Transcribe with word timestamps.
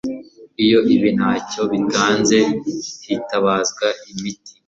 Iyo 0.63 0.79
ibi 0.95 1.09
ntacyo 1.17 1.61
bitanze 1.71 2.37
hitabazwa 3.05 3.87
imiti 4.11 4.51